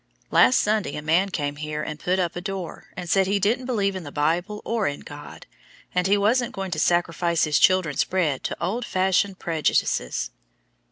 Last 0.31 0.59
Sunday 0.59 0.95
a 0.95 1.01
man 1.03 1.29
came 1.29 1.57
here 1.57 1.83
and 1.83 1.99
put 1.99 2.17
up 2.17 2.35
a 2.35 2.41
door, 2.41 2.87
and 2.97 3.07
said 3.07 3.27
he 3.27 3.37
didn't 3.37 3.67
believe 3.67 3.95
in 3.95 4.01
the 4.03 4.11
Bible 4.11 4.59
or 4.65 4.87
in 4.87 5.01
a 5.01 5.03
God, 5.03 5.45
and 5.93 6.07
he 6.07 6.17
wasn't 6.17 6.55
going 6.55 6.71
to 6.71 6.79
sacrifice 6.79 7.43
his 7.43 7.59
children's 7.59 8.03
bread 8.03 8.43
to 8.45 8.57
old 8.65 8.83
fashioned 8.83 9.37
prejudices. 9.37 10.31